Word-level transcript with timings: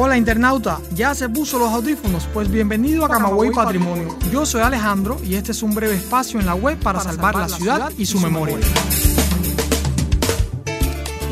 Hola 0.00 0.16
internauta, 0.16 0.78
¿ya 0.94 1.12
se 1.12 1.28
puso 1.28 1.58
los 1.58 1.72
audífonos? 1.72 2.28
Pues 2.32 2.48
bienvenido 2.48 3.04
a 3.04 3.08
Camagüey 3.08 3.50
Patrimonio. 3.50 4.16
Yo 4.30 4.46
soy 4.46 4.60
Alejandro 4.60 5.16
y 5.24 5.34
este 5.34 5.50
es 5.50 5.60
un 5.60 5.74
breve 5.74 5.96
espacio 5.96 6.38
en 6.38 6.46
la 6.46 6.54
web 6.54 6.78
para, 6.78 7.00
salvar, 7.00 7.34
la 7.34 7.48
ciudad 7.48 7.90
y 7.98 8.06
su 8.06 8.20
memoria. 8.20 8.58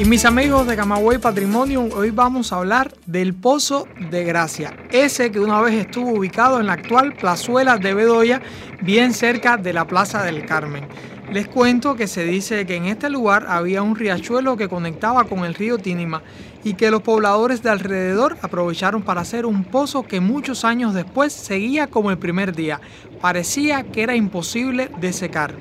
Y 0.00 0.04
mis 0.04 0.24
amigos 0.24 0.66
de 0.66 0.74
Camagüey 0.74 1.18
Patrimonio, 1.18 1.88
hoy 1.94 2.10
vamos 2.10 2.52
a 2.52 2.56
hablar 2.56 2.92
del 3.06 3.34
Pozo 3.34 3.86
de 4.10 4.24
Gracia, 4.24 4.76
ese 4.90 5.30
que 5.30 5.38
una 5.38 5.60
vez 5.60 5.74
estuvo 5.74 6.10
ubicado 6.10 6.58
en 6.58 6.66
la 6.66 6.72
actual 6.72 7.14
plazuela 7.14 7.78
de 7.78 7.94
Bedoya, 7.94 8.42
bien 8.82 9.14
cerca 9.14 9.56
de 9.58 9.72
la 9.72 9.86
Plaza 9.86 10.24
del 10.24 10.44
Carmen. 10.44 10.88
Les 11.32 11.48
cuento 11.48 11.96
que 11.96 12.06
se 12.06 12.24
dice 12.24 12.66
que 12.66 12.76
en 12.76 12.86
este 12.86 13.10
lugar 13.10 13.46
había 13.48 13.82
un 13.82 13.96
riachuelo 13.96 14.56
que 14.56 14.68
conectaba 14.68 15.24
con 15.24 15.44
el 15.44 15.54
río 15.54 15.76
Tínima 15.76 16.22
y 16.62 16.74
que 16.74 16.90
los 16.90 17.02
pobladores 17.02 17.64
de 17.64 17.70
alrededor 17.70 18.36
aprovecharon 18.42 19.02
para 19.02 19.22
hacer 19.22 19.44
un 19.44 19.64
pozo 19.64 20.04
que 20.04 20.20
muchos 20.20 20.64
años 20.64 20.94
después 20.94 21.32
seguía 21.32 21.88
como 21.88 22.12
el 22.12 22.18
primer 22.18 22.54
día. 22.54 22.80
Parecía 23.20 23.82
que 23.82 24.04
era 24.04 24.14
imposible 24.14 24.88
de 25.00 25.12
secar. 25.12 25.54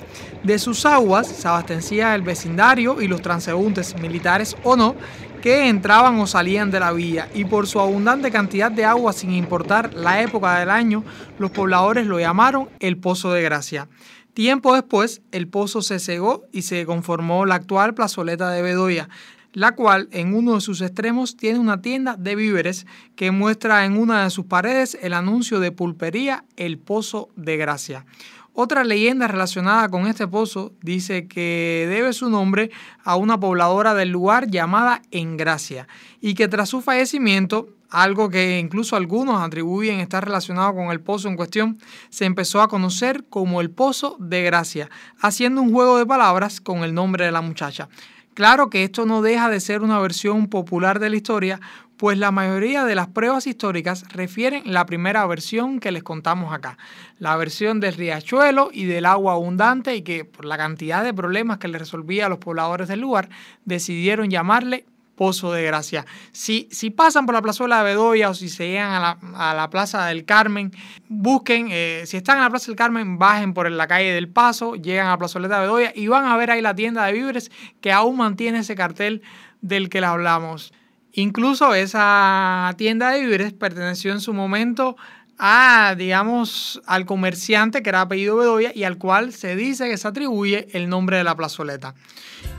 De 0.43 0.59
sus 0.59 0.85
aguas 0.85 1.27
se 1.27 1.47
abastecía 1.47 2.13
el 2.13 2.21
vecindario 2.21 3.01
y 3.01 3.07
los 3.07 3.23
transeúntes, 3.23 3.99
militares 3.99 4.55
o 4.63 4.75
no, 4.75 4.95
que 5.41 5.67
entraban 5.67 6.19
o 6.19 6.27
salían 6.27 6.69
de 6.69 6.79
la 6.79 6.91
villa 6.91 7.27
y 7.33 7.45
por 7.45 7.67
su 7.67 7.79
abundante 7.79 8.31
cantidad 8.31 8.71
de 8.71 8.85
agua 8.85 9.13
sin 9.13 9.31
importar 9.31 9.93
la 9.95 10.21
época 10.21 10.59
del 10.59 10.69
año, 10.69 11.03
los 11.39 11.51
pobladores 11.51 12.05
lo 12.05 12.19
llamaron 12.19 12.69
el 12.79 12.97
Pozo 12.97 13.33
de 13.33 13.41
Gracia. 13.41 13.87
Tiempo 14.35 14.75
después, 14.75 15.21
el 15.31 15.47
pozo 15.47 15.81
se 15.81 15.97
cegó 15.97 16.43
y 16.51 16.63
se 16.63 16.85
conformó 16.85 17.45
la 17.45 17.55
actual 17.55 17.93
plazoleta 17.93 18.51
de 18.51 18.61
Bedoya, 18.61 19.07
la 19.53 19.75
cual 19.75 20.09
en 20.11 20.33
uno 20.33 20.55
de 20.55 20.61
sus 20.61 20.81
extremos 20.81 21.37
tiene 21.37 21.57
una 21.57 21.81
tienda 21.81 22.17
de 22.17 22.35
víveres 22.35 22.85
que 23.15 23.31
muestra 23.31 23.85
en 23.85 23.97
una 23.97 24.25
de 24.25 24.29
sus 24.29 24.45
paredes 24.45 24.97
el 25.01 25.13
anuncio 25.13 25.61
de 25.61 25.71
pulpería 25.71 26.43
El 26.57 26.77
Pozo 26.77 27.29
de 27.37 27.55
Gracia. 27.55 28.05
Otra 28.51 28.83
leyenda 28.83 29.29
relacionada 29.29 29.87
con 29.87 30.05
este 30.05 30.27
pozo 30.27 30.73
dice 30.81 31.29
que 31.29 31.87
debe 31.89 32.11
su 32.11 32.29
nombre 32.29 32.71
a 33.05 33.15
una 33.15 33.39
pobladora 33.39 33.93
del 33.93 34.09
lugar 34.09 34.51
llamada 34.51 35.01
Engracia 35.11 35.87
y 36.19 36.33
que 36.33 36.49
tras 36.49 36.67
su 36.67 36.81
fallecimiento 36.81 37.69
algo 37.89 38.29
que 38.29 38.59
incluso 38.59 38.95
algunos 38.95 39.41
atribuyen 39.41 39.99
estar 39.99 40.23
relacionado 40.25 40.73
con 40.73 40.91
el 40.91 41.01
pozo 41.01 41.27
en 41.27 41.35
cuestión, 41.35 41.77
se 42.09 42.25
empezó 42.25 42.61
a 42.61 42.67
conocer 42.67 43.25
como 43.29 43.61
el 43.61 43.71
Pozo 43.71 44.17
de 44.19 44.43
Gracia, 44.43 44.89
haciendo 45.19 45.61
un 45.61 45.71
juego 45.71 45.97
de 45.97 46.05
palabras 46.05 46.61
con 46.61 46.83
el 46.83 46.93
nombre 46.93 47.25
de 47.25 47.31
la 47.31 47.41
muchacha. 47.41 47.89
Claro 48.33 48.69
que 48.69 48.83
esto 48.83 49.05
no 49.05 49.21
deja 49.21 49.49
de 49.49 49.61
ser 49.61 49.81
una 49.81 49.99
versión 49.99 50.47
popular 50.47 50.99
de 50.99 51.09
la 51.09 51.15
historia, 51.15 51.61
pues 51.97 52.17
la 52.17 52.31
mayoría 52.31 52.83
de 52.83 52.95
las 52.95 53.07
pruebas 53.07 53.47
históricas 53.47 54.03
refieren 54.09 54.63
la 54.65 54.85
primera 54.85 55.25
versión 55.25 55.79
que 55.79 55.91
les 55.91 56.03
contamos 56.03 56.53
acá, 56.53 56.77
la 57.19 57.37
versión 57.37 57.79
del 57.79 57.93
riachuelo 57.93 58.69
y 58.73 58.85
del 58.85 59.05
agua 59.05 59.33
abundante 59.33 59.95
y 59.95 60.01
que 60.01 60.25
por 60.25 60.43
la 60.43 60.57
cantidad 60.57 61.03
de 61.03 61.13
problemas 61.13 61.57
que 61.57 61.69
le 61.69 61.79
resolvía 61.79 62.25
a 62.25 62.29
los 62.29 62.39
pobladores 62.39 62.89
del 62.89 62.99
lugar 62.99 63.29
decidieron 63.63 64.29
llamarle 64.29 64.85
Pozo 65.15 65.51
de 65.51 65.63
Gracia. 65.63 66.05
Si, 66.31 66.67
si 66.71 66.89
pasan 66.89 67.25
por 67.25 67.35
la 67.35 67.41
plazuela 67.41 67.79
de 67.79 67.85
Bedoya 67.85 68.29
o 68.29 68.33
si 68.33 68.49
se 68.49 68.67
llegan 68.67 68.91
a 68.91 68.99
la, 68.99 69.17
a 69.35 69.53
la 69.53 69.69
Plaza 69.69 70.05
del 70.05 70.25
Carmen, 70.25 70.71
busquen, 71.07 71.69
eh, 71.71 72.03
si 72.05 72.17
están 72.17 72.37
en 72.37 72.43
la 72.43 72.49
Plaza 72.49 72.67
del 72.67 72.75
Carmen, 72.75 73.17
bajen 73.17 73.53
por 73.53 73.69
la 73.69 73.87
calle 73.87 74.11
del 74.13 74.27
Paso, 74.27 74.75
llegan 74.75 75.07
a 75.07 75.11
la 75.11 75.17
plazoleta 75.17 75.55
de 75.55 75.61
Bedoya 75.61 75.93
y 75.95 76.07
van 76.07 76.25
a 76.25 76.37
ver 76.37 76.51
ahí 76.51 76.61
la 76.61 76.75
tienda 76.75 77.05
de 77.05 77.13
víveres 77.13 77.51
que 77.81 77.91
aún 77.91 78.17
mantiene 78.17 78.59
ese 78.59 78.75
cartel 78.75 79.21
del 79.61 79.89
que 79.89 80.01
le 80.01 80.07
hablamos. 80.07 80.73
Incluso 81.13 81.73
esa 81.73 82.73
tienda 82.77 83.11
de 83.11 83.21
víveres 83.21 83.53
perteneció 83.53 84.11
en 84.11 84.19
su 84.19 84.33
momento 84.33 84.97
a, 85.37 85.95
digamos, 85.97 86.81
al 86.85 87.05
comerciante 87.05 87.81
que 87.81 87.89
era 87.89 88.01
apellido 88.01 88.37
Bedoya 88.37 88.71
y 88.73 88.83
al 88.83 88.97
cual 88.97 89.33
se 89.33 89.55
dice 89.55 89.89
que 89.89 89.97
se 89.97 90.07
atribuye 90.07 90.67
el 90.73 90.89
nombre 90.89 91.17
de 91.17 91.23
la 91.23 91.35
plazoleta. 91.35 91.95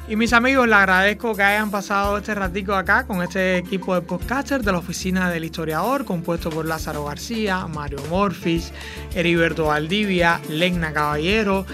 Y 0.08 0.14
mis 0.14 0.32
amigos, 0.32 0.68
les 0.68 0.76
agradezco 0.76 1.34
que 1.34 1.42
hayan 1.42 1.72
pasado 1.72 2.18
este 2.18 2.32
ratico 2.32 2.74
acá 2.74 3.04
con 3.08 3.22
este 3.22 3.56
equipo 3.56 3.92
de 3.92 4.02
podcasters 4.02 4.64
de 4.64 4.70
la 4.70 4.78
Oficina 4.78 5.30
del 5.30 5.44
Historiador, 5.44 6.04
compuesto 6.04 6.48
por 6.48 6.64
Lázaro 6.64 7.06
García, 7.06 7.66
Mario 7.66 7.98
Morfis, 8.08 8.72
Heriberto 9.16 9.66
Valdivia, 9.66 10.40
Legna 10.48 10.92
Caballero 10.92 11.66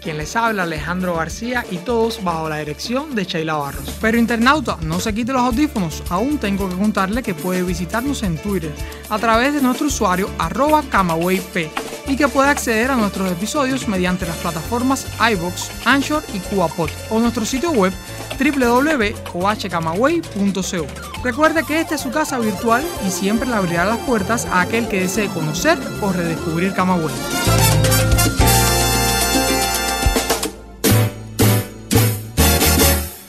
quien 0.00 0.16
les 0.16 0.36
habla 0.36 0.62
Alejandro 0.62 1.16
García 1.16 1.64
y 1.70 1.78
todos 1.78 2.22
bajo 2.22 2.48
la 2.48 2.58
dirección 2.58 3.16
de 3.16 3.24
Sheila 3.24 3.54
Barros. 3.54 3.96
Pero 4.00 4.16
internauta, 4.16 4.78
no 4.82 5.00
se 5.00 5.12
quite 5.12 5.32
los 5.32 5.42
audífonos, 5.42 6.04
aún 6.08 6.38
tengo 6.38 6.68
que 6.68 6.76
contarle 6.76 7.22
que 7.22 7.34
puede 7.34 7.64
visitarnos 7.64 8.22
en 8.22 8.38
Twitter 8.38 8.72
a 9.10 9.18
través 9.18 9.54
de 9.54 9.60
nuestro 9.60 9.88
usuario 9.88 10.30
arroba 10.38 10.82
camawayp 10.88 11.68
y 12.08 12.16
que 12.16 12.28
puede 12.28 12.48
acceder 12.48 12.90
a 12.90 12.96
nuestros 12.96 13.30
episodios 13.30 13.86
mediante 13.86 14.24
las 14.26 14.36
plataformas 14.36 15.06
iBox, 15.32 15.70
Anchor 15.84 16.22
y 16.34 16.38
CubaPod 16.38 16.88
o 17.10 17.20
nuestro 17.20 17.44
sitio 17.44 17.70
web 17.70 17.92
www.ohcamagüey.co. 18.38 20.86
Recuerde 21.22 21.64
que 21.64 21.80
esta 21.80 21.96
es 21.96 22.00
su 22.00 22.10
casa 22.10 22.38
virtual 22.38 22.82
y 23.06 23.10
siempre 23.10 23.46
le 23.48 23.56
abrirá 23.56 23.84
las 23.84 23.98
puertas 23.98 24.46
a 24.46 24.62
aquel 24.62 24.88
que 24.88 25.00
desee 25.00 25.28
conocer 25.28 25.78
o 26.00 26.10
redescubrir 26.12 26.72
Camagüey. 26.72 27.14